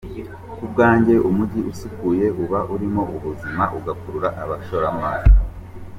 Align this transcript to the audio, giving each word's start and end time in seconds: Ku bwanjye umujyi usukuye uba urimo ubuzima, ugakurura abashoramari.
Ku 0.57 0.63
bwanjye 0.71 1.13
umujyi 1.29 1.61
usukuye 1.71 2.25
uba 2.43 2.59
urimo 2.73 3.01
ubuzima, 3.15 3.63
ugakurura 3.77 4.29
abashoramari. 4.43 5.25